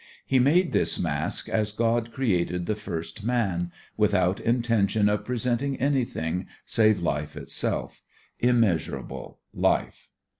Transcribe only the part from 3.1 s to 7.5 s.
man, without intention of presenting anything save Life